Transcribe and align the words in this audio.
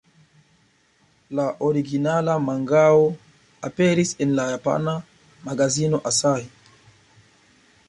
La 1.39 1.43
originala 1.67 2.37
mangao 2.47 3.03
aperis 3.71 4.15
en 4.27 4.35
la 4.41 4.47
japana 4.55 4.97
magazino 5.47 6.03
Asahi. 6.13 6.51